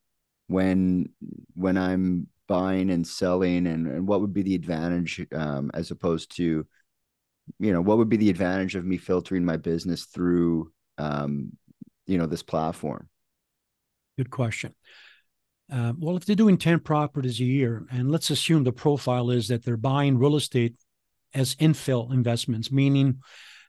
when 0.47 1.11
when 1.54 1.76
I'm 1.76 2.28
buying 2.49 2.90
and 2.90 3.06
selling 3.06 3.66
and, 3.66 3.88
and 3.88 4.06
what 4.06 4.21
would 4.21 4.33
be 4.33 4.42
the 4.42 4.54
advantage 4.54 5.26
um, 5.33 5.71
as 5.75 5.90
opposed 5.90 6.37
to 6.37 6.64
you 7.59 7.73
know, 7.73 7.80
what 7.80 7.99
would 7.99 8.09
be 8.09 8.16
the 8.16 8.30
advantage 8.30 8.75
of 8.75 8.85
me 8.85 8.97
filtering 8.97 9.45
my 9.45 9.56
business 9.56 10.04
through, 10.04 10.73
um, 10.99 11.52
you 12.06 12.18
know, 12.18 12.26
this 12.26 12.42
platform? 12.42 13.09
Good 14.18 14.30
question. 14.30 14.75
Uh, 15.71 15.92
well, 15.99 16.16
if 16.16 16.25
they're 16.25 16.37
doing 16.37 16.59
10 16.59 16.80
properties 16.80 17.40
a 17.40 17.45
year, 17.45 17.87
and 17.90 18.11
let's 18.11 18.30
assume 18.30 18.64
the 18.64 18.73
profile 18.73 19.30
is 19.30 19.49
that 19.49 19.64
they're 19.64 19.76
buying 19.76 20.18
real 20.18 20.37
estate 20.37 20.76
as 21.35 21.54
infill 21.56 22.12
investments, 22.12 22.71
meaning 22.71 23.21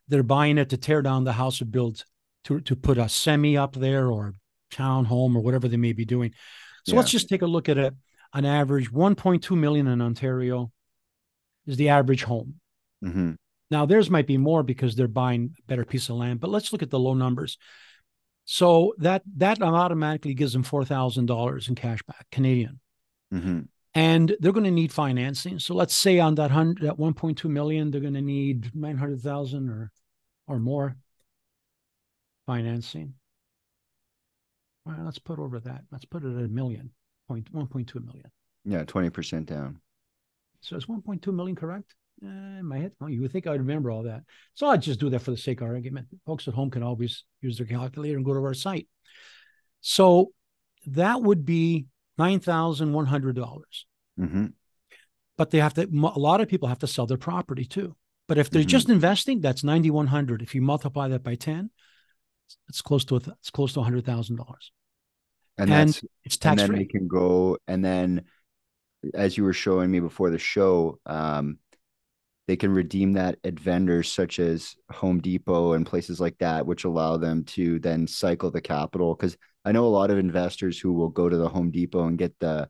they're 0.08 0.24
buying 0.24 0.58
it 0.58 0.70
to 0.70 0.78
tear 0.78 1.02
down 1.02 1.24
the 1.24 1.34
house 1.34 1.62
or 1.62 1.66
build 1.66 2.04
to, 2.46 2.62
to 2.62 2.76
put 2.76 2.98
a 2.98 3.10
semi 3.10 3.58
up 3.58 3.76
there 3.76 4.08
or 4.08 4.34
townhome 4.72 5.36
or 5.36 5.42
whatever 5.42 5.68
they 5.68 5.78
may 5.78 5.94
be 5.94 6.06
doing. 6.06 6.34
So 6.86 6.94
yeah. 6.94 7.00
let's 7.00 7.12
just 7.12 7.30
take 7.30 7.42
a 7.42 7.48
look 7.48 7.70
at 7.70 7.78
it. 7.78 7.94
An 8.34 8.46
average 8.46 8.92
1.2 8.92 9.58
million 9.58 9.88
in 9.88 10.02
Ontario 10.02 10.72
is 11.66 11.78
the 11.78 11.90
average 11.90 12.24
home. 12.24 12.56
Mm-hmm. 13.04 13.34
Now 13.70 13.86
theirs 13.86 14.10
might 14.10 14.28
be 14.28 14.38
more 14.38 14.64
because 14.64 14.96
they're 14.96 15.08
buying 15.08 15.56
a 15.58 15.62
better 15.68 15.86
piece 15.86 16.10
of 16.10 16.16
land, 16.16 16.40
but 16.40 16.50
let's 16.50 16.72
look 16.72 16.82
at 16.82 16.90
the 16.90 17.00
low 17.00 17.14
numbers. 17.14 17.58
So 18.46 18.94
that 19.00 19.24
that 19.38 19.62
automatically 19.62 20.34
gives 20.34 20.54
them 20.54 20.64
four 20.64 20.86
thousand 20.86 21.26
dollars 21.26 21.68
in 21.68 21.76
cash 21.76 22.00
back 22.04 22.28
Canadian, 22.32 22.80
mm-hmm. 23.34 23.62
And 23.98 24.36
they're 24.40 24.52
going 24.52 24.64
to 24.64 24.72
need 24.72 24.94
financing. 24.94 25.58
So 25.60 25.74
let's 25.74 25.96
say 25.96 26.20
on 26.20 26.36
that 26.36 26.52
hundred 26.52 26.84
that 26.84 27.00
one 27.00 27.14
point 27.14 27.38
two 27.38 27.50
million, 27.50 27.90
they're 27.90 28.02
going 28.02 28.14
to 28.14 28.22
need 28.22 28.72
nine 28.76 28.98
hundred 28.98 29.22
thousand 29.22 29.70
or 29.70 29.92
or 30.48 30.60
more 30.60 30.96
financing. 32.46 33.16
All 34.86 34.94
right, 34.94 35.04
let's 35.04 35.20
put 35.20 35.40
over 35.40 35.60
that. 35.62 35.84
Let's 35.92 36.06
put 36.06 36.24
it 36.24 36.38
at 36.38 36.46
a 36.46 36.48
million 36.48 36.92
point 37.28 37.48
one 37.52 37.68
point 37.68 37.88
two 37.88 38.00
million. 38.00 38.30
Yeah, 38.64 38.84
twenty 38.84 39.10
percent 39.10 39.48
down. 39.48 39.80
So 40.62 40.76
it's 40.76 40.88
one 40.88 41.02
point 41.02 41.22
two 41.24 41.32
million 41.32 41.56
correct? 41.56 41.96
uh, 42.24 42.60
in 42.60 42.66
my 42.66 42.80
head. 42.80 42.92
Well, 43.00 43.10
you 43.10 43.22
would 43.22 43.32
think 43.32 43.48
I'd 43.48 43.60
remember 43.60 43.92
all 43.92 44.04
that. 44.04 44.24
So 44.54 44.68
I'd 44.68 44.82
just 44.82 45.00
do 45.00 45.10
that 45.10 45.20
for 45.22 45.32
the 45.32 45.38
sake 45.38 45.62
of 45.62 45.68
argument. 45.68 46.08
Folks 46.26 46.48
at 46.48 46.54
home 46.54 46.72
can 46.72 46.84
always 46.84 47.24
use 47.42 47.58
their 47.58 47.68
calculator 47.68 48.16
and 48.16 48.26
go 48.26 48.34
to 48.34 48.40
our 48.40 48.54
site. 48.54 48.88
So 49.82 50.32
that 50.88 51.22
would 51.22 51.46
be 51.46 51.88
nine 52.18 52.40
thousand 52.40 52.94
one 52.94 53.06
hundred 53.06 53.36
dollars. 53.36 53.86
Mm-hmm. 54.20 54.48
But 55.38 55.52
they 55.52 55.60
have 55.60 55.74
to. 55.76 55.84
A 55.84 56.20
lot 56.20 56.42
of 56.42 56.48
people 56.48 56.68
have 56.68 56.80
to 56.80 56.88
sell 56.88 57.06
their 57.06 57.18
property 57.18 57.66
too. 57.66 57.96
But 58.28 58.38
if 58.38 58.50
they're 58.50 58.62
mm-hmm. 58.62 58.70
just 58.70 58.90
investing, 58.90 59.40
that's 59.40 59.64
ninety 59.64 59.92
one 59.92 60.08
hundred. 60.08 60.42
If 60.42 60.56
you 60.56 60.62
multiply 60.62 61.08
that 61.10 61.24
by 61.24 61.36
ten, 61.36 61.70
it's 62.68 62.82
close 62.82 63.06
to 63.06 63.16
a, 63.16 63.22
it's 63.40 63.50
close 63.50 63.74
to 63.74 63.82
hundred 63.82 64.06
thousand 64.06 64.38
dollars. 64.38 64.72
And, 65.58 65.72
and 65.72 66.02
it's 66.24 66.38
tax 66.38 66.52
and 66.52 66.60
then 66.60 66.68
free. 66.68 66.78
they 66.80 66.86
can 66.86 67.08
go 67.08 67.58
and 67.68 67.84
then, 67.84 68.26
as 69.16 69.38
you 69.38 69.44
were 69.44 69.54
showing 69.54 69.90
me 69.90 70.00
before 70.00 70.30
the 70.30 70.38
show, 70.38 71.00
um, 71.08 71.58
they 72.48 72.56
can 72.56 72.72
redeem 72.72 73.14
that 73.14 73.40
at 73.44 73.60
vendors 73.60 74.12
such 74.12 74.40
as 74.40 74.76
Home 74.92 75.20
Depot 75.20 75.74
and 75.74 75.86
places 75.86 76.20
like 76.20 76.38
that, 76.40 76.66
which 76.66 76.84
allow 76.84 77.18
them 77.18 77.44
to 77.46 77.80
then 77.80 78.08
cycle 78.08 78.52
the 78.52 78.62
capital. 78.62 79.16
Because 79.16 79.38
I 79.68 79.74
know 79.74 79.86
a 79.86 79.98
lot 80.00 80.12
of 80.12 80.18
investors 80.18 80.80
who 80.80 80.94
will 80.94 81.10
go 81.10 81.28
to 81.28 81.36
the 81.36 81.50
Home 81.50 81.72
Depot 81.72 82.08
and 82.08 82.18
get 82.18 82.40
the 82.40 82.70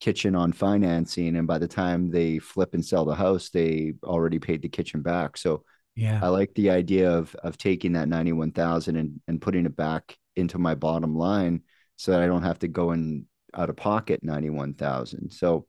kitchen 0.00 0.34
on 0.34 0.52
financing, 0.52 1.36
and 1.36 1.46
by 1.46 1.56
the 1.56 1.66
time 1.66 2.10
they 2.10 2.38
flip 2.38 2.74
and 2.74 2.84
sell 2.84 3.06
the 3.06 3.14
house, 3.14 3.48
they 3.48 3.94
already 4.04 4.38
paid 4.38 4.60
the 4.60 4.68
kitchen 4.68 5.00
back. 5.00 5.38
So 5.38 5.64
yeah, 5.94 6.20
I 6.22 6.28
like 6.28 6.52
the 6.54 6.68
idea 6.68 7.10
of 7.10 7.34
of 7.36 7.56
taking 7.56 7.94
that 7.94 8.08
ninety 8.08 8.32
one 8.32 8.52
thousand 8.52 8.96
and 8.96 9.20
and 9.26 9.40
putting 9.40 9.64
it 9.64 9.76
back 9.76 10.14
into 10.34 10.58
my 10.58 10.74
bottom 10.74 11.16
line, 11.16 11.62
so 11.96 12.12
that 12.12 12.20
I 12.20 12.26
don't 12.26 12.42
have 12.42 12.58
to 12.58 12.68
go 12.68 12.92
in 12.92 13.24
out 13.54 13.70
of 13.70 13.76
pocket 13.76 14.20
ninety 14.22 14.50
one 14.50 14.74
thousand. 14.74 15.30
So, 15.32 15.66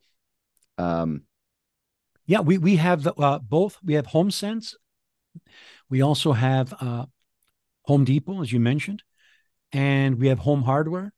um, 0.76 1.22
yeah, 2.26 2.40
we 2.40 2.58
we 2.58 2.76
have 2.76 3.08
uh, 3.16 3.38
both. 3.38 3.78
We 3.82 3.94
have 3.94 4.08
HomeSense. 4.08 4.74
We 5.88 6.02
also 6.02 6.32
have 6.32 6.74
uh, 6.78 7.06
Home 7.84 8.04
Depot, 8.04 8.42
as 8.42 8.52
you 8.52 8.60
mentioned, 8.60 9.02
and 9.72 10.18
we 10.18 10.28
have 10.28 10.38
Home 10.40 10.62
Hardware 10.62 11.12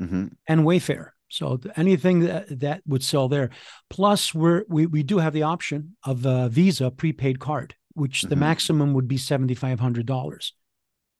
mm-hmm. 0.00 0.26
and 0.46 0.60
Wayfair. 0.62 1.10
So 1.28 1.60
anything 1.76 2.20
that, 2.20 2.60
that 2.60 2.82
would 2.86 3.02
sell 3.02 3.28
there. 3.28 3.50
Plus, 3.90 4.32
we're 4.32 4.64
we 4.68 4.86
we 4.86 5.02
do 5.02 5.18
have 5.18 5.32
the 5.32 5.42
option 5.42 5.96
of 6.04 6.24
a 6.24 6.48
Visa 6.48 6.90
prepaid 6.90 7.40
card, 7.40 7.74
which 7.94 8.20
mm-hmm. 8.20 8.30
the 8.30 8.36
maximum 8.36 8.94
would 8.94 9.08
be 9.08 9.18
seventy 9.18 9.54
five 9.54 9.80
hundred 9.80 10.06
dollars. 10.06 10.52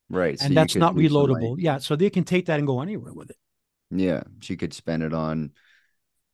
Right, 0.08 0.40
and 0.40 0.50
so 0.50 0.54
that's 0.54 0.76
not 0.76 0.94
reloadable. 0.94 1.56
Yeah, 1.58 1.78
so 1.78 1.96
they 1.96 2.10
can 2.10 2.22
take 2.22 2.46
that 2.46 2.58
and 2.58 2.66
go 2.66 2.80
anywhere 2.80 3.12
with 3.12 3.30
it. 3.30 3.36
Yeah, 3.90 4.22
she 4.40 4.56
could 4.56 4.72
spend 4.72 5.02
it 5.02 5.12
on, 5.12 5.52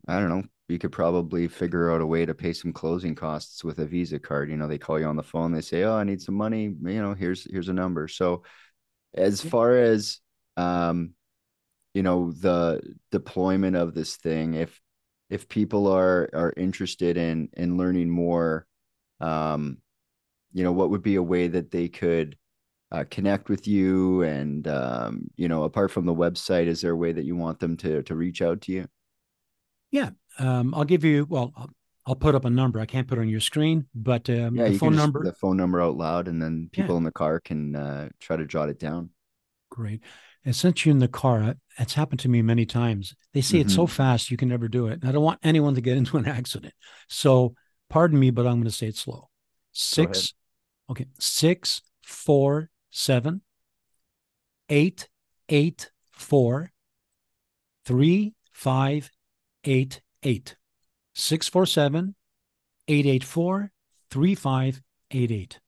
I 0.06 0.18
don't 0.21 0.28
know, 0.28 0.42
you 0.68 0.78
could 0.78 0.92
probably 0.92 1.49
figure 1.49 1.90
out 1.90 2.00
a 2.00 2.06
way 2.06 2.25
to 2.25 2.35
pay 2.35 2.52
some 2.52 2.73
closing 2.73 3.14
costs 3.14 3.62
with 3.62 3.78
a 3.78 3.87
Visa 3.87 4.18
card. 4.18 4.50
You 4.50 4.56
know, 4.56 4.68
they 4.68 4.78
call 4.78 4.99
you 4.99 5.06
on 5.06 5.16
the 5.16 5.23
phone, 5.23 5.52
they 5.52 5.61
say, 5.61 5.85
"Oh, 5.85 5.94
I 5.94 6.04
need 6.04 6.21
some 6.21 6.35
money." 6.35 6.64
You 6.64 7.02
know, 7.02 7.14
here's 7.14 7.50
here's 7.50 7.68
a 7.68 7.75
number. 7.75 8.09
So, 8.09 8.42
as 9.14 9.40
far 9.40 9.76
as 9.76 10.21
um, 10.56 11.14
you 11.94 12.02
know, 12.02 12.32
the 12.32 12.80
deployment 13.11 13.76
of 13.76 13.94
this 13.94 14.16
thing, 14.16 14.54
if 14.54 14.80
if 15.30 15.49
people 15.49 15.87
are 15.88 16.28
are 16.32 16.52
interested 16.56 17.16
in 17.16 17.49
in 17.54 17.76
learning 17.76 18.11
more, 18.11 18.66
um, 19.21 19.78
you 20.52 20.64
know, 20.64 20.73
what 20.73 20.90
would 20.90 21.02
be 21.02 21.16
a 21.16 21.23
way 21.23 21.49
that 21.49 21.71
they 21.71 21.88
could 21.88 22.37
uh, 22.90 23.04
connect 23.11 23.49
with 23.49 23.66
you? 23.66 24.23
And 24.23 24.66
um, 24.68 25.30
you 25.37 25.49
know, 25.49 25.64
apart 25.64 25.90
from 25.90 26.06
the 26.06 26.14
website, 26.14 26.66
is 26.66 26.80
there 26.80 26.92
a 26.92 26.97
way 26.97 27.12
that 27.12 27.25
you 27.25 27.37
want 27.37 27.61
them 27.61 27.76
to 27.78 28.02
to 28.04 28.14
reach 28.14 28.42
out 28.42 28.62
to 28.62 28.73
you? 28.73 28.87
Yeah, 29.90 30.11
um, 30.38 30.75
I'll 30.75 30.85
give 30.85 31.04
you. 31.04 31.26
Well, 31.28 31.52
I'll, 32.06 32.16
put 32.16 32.35
up 32.35 32.47
a 32.47 32.50
number. 32.50 32.80
I 32.80 32.87
can't 32.87 33.06
put 33.06 33.18
it 33.18 33.21
on 33.21 33.28
your 33.28 33.40
screen, 33.40 33.87
but 33.94 34.28
um, 34.30 34.56
yeah, 34.56 34.68
the 34.68 34.78
phone 34.78 34.97
number. 34.97 35.23
The 35.23 35.35
phone 35.35 35.59
number 35.59 35.82
out 35.82 35.97
loud, 35.97 36.28
and 36.28 36.40
then 36.40 36.71
people 36.73 36.94
yeah. 36.94 36.99
in 36.99 37.04
the 37.04 37.12
car 37.12 37.40
can 37.40 37.76
uh, 37.76 38.09
try 38.18 38.37
to 38.37 38.47
jot 38.47 38.71
it 38.71 38.78
down. 38.78 39.11
Great. 39.71 40.02
And 40.44 40.56
since 40.56 40.84
you're 40.84 40.92
in 40.92 40.99
the 40.99 41.08
car, 41.08 41.54
it's 41.78 41.94
happened 41.94 42.20
to 42.20 42.28
me 42.28 42.42
many 42.42 42.66
times. 42.66 43.14
They 43.32 43.40
say 43.40 43.58
mm-hmm. 43.58 43.66
it's 43.66 43.75
so 43.75 43.87
mm-hmm. 43.87 43.92
fast 43.92 44.30
you 44.30 44.37
can 44.37 44.49
never 44.49 44.68
do 44.68 44.88
it. 44.88 45.00
And 45.00 45.08
I 45.08 45.12
don't 45.12 45.22
want 45.22 45.40
anyone 45.42 45.75
to 45.76 45.80
get 45.80 45.96
into 45.99 46.16
an 46.16 46.26
accident. 46.26 46.75
So, 47.08 47.54
pardon 47.88 48.18
me, 48.18 48.30
but 48.30 48.46
I'm 48.46 48.54
going 48.54 48.64
to 48.64 48.70
say 48.70 48.88
it 48.88 48.96
slow. 48.96 49.28
Six. 49.72 50.34
Okay. 50.90 51.06
Six, 51.18 51.82
four, 52.02 52.70
seven, 52.90 53.42
eight, 54.68 55.08
eight, 55.49 55.90
four, 56.11 56.72
three, 57.84 58.34
five, 58.52 59.11
888 59.64 60.56
647 61.14 62.14
884 62.88 63.70
3588. 64.11 65.61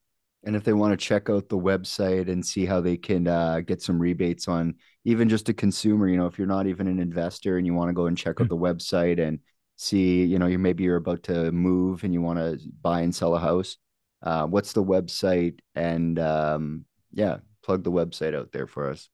And 0.45 0.55
if 0.55 0.63
they 0.63 0.73
want 0.73 0.91
to 0.91 1.05
check 1.05 1.29
out 1.29 1.49
the 1.49 1.57
website 1.57 2.29
and 2.29 2.45
see 2.45 2.65
how 2.65 2.79
they 2.79 2.97
can 2.97 3.27
uh, 3.27 3.61
get 3.61 3.81
some 3.81 3.99
rebates 3.99 4.47
on 4.47 4.75
even 5.03 5.27
just 5.27 5.49
a 5.49 5.53
consumer, 5.53 6.07
you 6.07 6.17
know, 6.17 6.27
if 6.27 6.37
you're 6.37 6.47
not 6.47 6.67
even 6.67 6.87
an 6.87 6.99
investor 6.99 7.57
and 7.57 7.65
you 7.65 7.73
want 7.73 7.89
to 7.89 7.93
go 7.93 8.05
and 8.05 8.17
check 8.17 8.39
out 8.39 8.47
the 8.47 8.55
website 8.55 9.19
and 9.19 9.39
see, 9.75 10.23
you 10.23 10.37
know, 10.37 10.45
you 10.45 10.59
maybe 10.59 10.83
you're 10.83 10.97
about 10.97 11.23
to 11.23 11.51
move 11.51 12.03
and 12.03 12.13
you 12.13 12.21
want 12.21 12.37
to 12.37 12.59
buy 12.81 13.01
and 13.01 13.13
sell 13.13 13.35
a 13.35 13.39
house, 13.39 13.77
uh, 14.21 14.45
what's 14.45 14.73
the 14.73 14.83
website? 14.83 15.59
And 15.73 16.19
um, 16.19 16.85
yeah, 17.11 17.37
plug 17.63 17.83
the 17.83 17.91
website 17.91 18.35
out 18.35 18.51
there 18.51 18.67
for 18.67 18.89
us. 18.89 19.09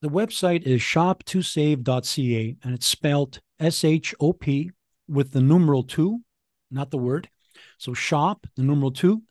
The 0.00 0.08
website 0.08 0.64
is 0.64 0.80
shop2save.ca 0.80 2.56
and 2.64 2.74
it's 2.74 2.86
spelled 2.86 3.40
S 3.60 3.84
H 3.84 4.16
O 4.18 4.32
P 4.32 4.72
with 5.06 5.30
the 5.30 5.40
numeral 5.40 5.84
two, 5.84 6.22
not 6.72 6.90
the 6.90 6.98
word. 6.98 7.28
So 7.78 7.94
shop, 7.94 8.48
the 8.56 8.64
numeral 8.64 8.90
two, 8.90 9.22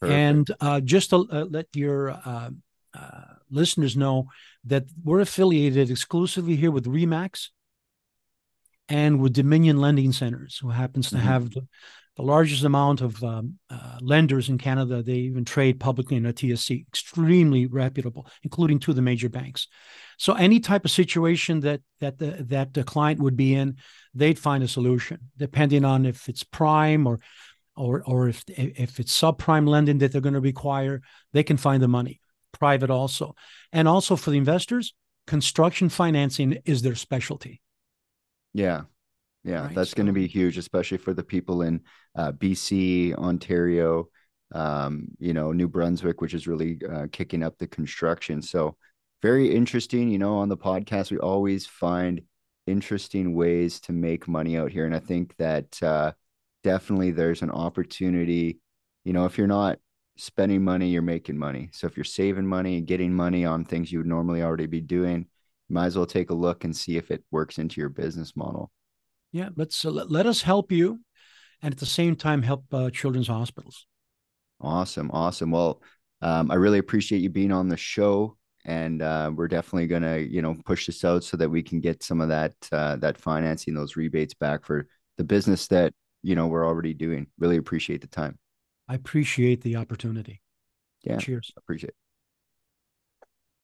Perfect. 0.00 0.18
And 0.18 0.50
uh, 0.60 0.80
just 0.80 1.10
to 1.10 1.26
uh, 1.30 1.46
let 1.48 1.66
your 1.74 2.10
uh, 2.10 2.50
uh, 2.94 3.20
listeners 3.50 3.96
know 3.96 4.28
that 4.64 4.84
we're 5.02 5.20
affiliated 5.20 5.90
exclusively 5.90 6.56
here 6.56 6.70
with 6.70 6.86
Remax 6.86 7.48
and 8.88 9.20
with 9.20 9.32
Dominion 9.32 9.78
Lending 9.78 10.12
Centers, 10.12 10.58
who 10.58 10.70
happens 10.70 11.10
to 11.10 11.16
mm-hmm. 11.16 11.26
have 11.26 11.50
the, 11.50 11.66
the 12.16 12.22
largest 12.22 12.64
amount 12.64 13.00
of 13.00 13.22
um, 13.24 13.58
uh, 13.70 13.98
lenders 14.00 14.48
in 14.48 14.58
Canada. 14.58 15.02
They 15.02 15.14
even 15.14 15.44
trade 15.44 15.80
publicly 15.80 16.16
in 16.16 16.26
a 16.26 16.32
TSC, 16.32 16.86
extremely 16.86 17.66
reputable, 17.66 18.26
including 18.42 18.78
two 18.78 18.92
of 18.92 18.96
the 18.96 19.02
major 19.02 19.28
banks. 19.28 19.68
So 20.18 20.34
any 20.34 20.60
type 20.60 20.84
of 20.84 20.90
situation 20.90 21.60
that 21.60 21.80
that 22.00 22.18
the, 22.18 22.44
that 22.48 22.74
the 22.74 22.84
client 22.84 23.20
would 23.20 23.36
be 23.36 23.54
in, 23.54 23.78
they'd 24.14 24.38
find 24.38 24.62
a 24.62 24.68
solution, 24.68 25.18
depending 25.36 25.84
on 25.84 26.06
if 26.06 26.28
it's 26.28 26.44
prime 26.44 27.06
or 27.06 27.18
or 27.76 28.02
or 28.06 28.28
if 28.28 28.44
if 28.48 29.00
it's 29.00 29.18
subprime 29.18 29.68
lending 29.68 29.98
that 29.98 30.12
they're 30.12 30.20
going 30.20 30.34
to 30.34 30.40
require, 30.40 31.02
they 31.32 31.42
can 31.42 31.56
find 31.56 31.82
the 31.82 31.88
money. 31.88 32.20
Private 32.52 32.90
also, 32.90 33.34
and 33.72 33.88
also 33.88 34.14
for 34.16 34.30
the 34.30 34.38
investors, 34.38 34.94
construction 35.26 35.88
financing 35.88 36.58
is 36.64 36.82
their 36.82 36.94
specialty. 36.94 37.60
Yeah, 38.52 38.82
yeah, 39.42 39.66
right? 39.66 39.74
that's 39.74 39.90
so, 39.90 39.96
going 39.96 40.06
to 40.06 40.12
be 40.12 40.26
huge, 40.26 40.56
especially 40.56 40.98
for 40.98 41.12
the 41.12 41.24
people 41.24 41.62
in 41.62 41.80
uh, 42.16 42.32
BC, 42.32 43.14
Ontario, 43.14 44.08
um, 44.54 45.08
you 45.18 45.34
know, 45.34 45.52
New 45.52 45.68
Brunswick, 45.68 46.20
which 46.20 46.34
is 46.34 46.46
really 46.46 46.78
uh, 46.90 47.06
kicking 47.10 47.42
up 47.42 47.58
the 47.58 47.66
construction. 47.66 48.40
So, 48.40 48.76
very 49.20 49.54
interesting. 49.54 50.08
You 50.10 50.18
know, 50.18 50.36
on 50.36 50.48
the 50.48 50.56
podcast, 50.56 51.10
we 51.10 51.18
always 51.18 51.66
find 51.66 52.22
interesting 52.66 53.34
ways 53.34 53.80
to 53.80 53.92
make 53.92 54.28
money 54.28 54.56
out 54.56 54.70
here. 54.70 54.86
And 54.86 54.94
I 54.94 54.98
think 54.98 55.34
that 55.36 55.82
uh, 55.82 56.12
definitely 56.64 57.12
there's 57.12 57.42
an 57.42 57.50
opportunity. 57.50 58.58
You 59.04 59.12
know, 59.12 59.26
if 59.26 59.38
you're 59.38 59.46
not 59.46 59.78
spending 60.16 60.64
money, 60.64 60.88
you're 60.88 61.02
making 61.02 61.38
money. 61.38 61.68
So 61.72 61.86
if 61.86 61.96
you're 61.96 62.04
saving 62.04 62.46
money 62.46 62.78
and 62.78 62.86
getting 62.86 63.14
money 63.14 63.44
on 63.44 63.64
things 63.64 63.92
you 63.92 63.98
would 63.98 64.06
normally 64.06 64.42
already 64.42 64.66
be 64.66 64.80
doing, 64.80 65.26
you 65.68 65.74
might 65.74 65.86
as 65.86 65.96
well 65.96 66.06
take 66.06 66.30
a 66.30 66.34
look 66.34 66.64
and 66.64 66.76
see 66.76 66.96
if 66.96 67.10
it 67.10 67.22
works 67.30 67.58
into 67.58 67.80
your 67.80 67.90
business 67.90 68.34
model. 68.34 68.72
Yeah, 69.30 69.50
let's 69.56 69.84
uh, 69.84 69.90
let, 69.90 70.10
let 70.10 70.26
us 70.26 70.42
help 70.42 70.72
you, 70.72 71.00
and 71.60 71.74
at 71.74 71.80
the 71.80 71.86
same 71.86 72.16
time 72.16 72.42
help 72.42 72.64
uh, 72.72 72.90
children's 72.90 73.28
hospitals. 73.28 73.86
Awesome, 74.60 75.10
awesome. 75.12 75.50
Well, 75.50 75.82
um, 76.22 76.50
I 76.50 76.54
really 76.54 76.78
appreciate 76.78 77.20
you 77.20 77.30
being 77.30 77.52
on 77.52 77.68
the 77.68 77.76
show, 77.76 78.36
and 78.64 79.02
uh, 79.02 79.32
we're 79.34 79.48
definitely 79.48 79.88
gonna, 79.88 80.18
you 80.18 80.40
know, 80.40 80.56
push 80.64 80.86
this 80.86 81.04
out 81.04 81.24
so 81.24 81.36
that 81.36 81.50
we 81.50 81.62
can 81.62 81.80
get 81.80 82.02
some 82.02 82.20
of 82.20 82.28
that 82.28 82.54
uh, 82.70 82.96
that 82.96 83.18
financing, 83.18 83.74
those 83.74 83.96
rebates 83.96 84.34
back 84.34 84.64
for 84.64 84.86
the 85.18 85.24
business 85.24 85.66
that 85.68 85.92
you 86.24 86.34
know 86.34 86.48
we're 86.48 86.66
already 86.66 86.94
doing. 86.94 87.28
Really 87.38 87.58
appreciate 87.58 88.00
the 88.00 88.08
time. 88.08 88.38
I 88.88 88.94
appreciate 88.94 89.60
the 89.62 89.76
opportunity. 89.76 90.40
Yeah, 91.02 91.18
Cheers. 91.18 91.52
Appreciate. 91.56 91.90
It. 91.90 91.96